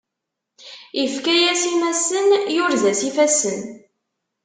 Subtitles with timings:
[1.03, 3.59] Ifka-yas imassen, yurez-as ifassen.